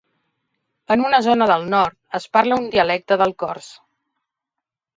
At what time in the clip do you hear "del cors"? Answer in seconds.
3.25-3.71